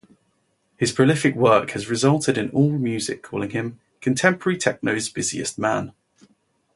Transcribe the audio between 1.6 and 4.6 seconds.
has resulted in AllMusic calling him contemporary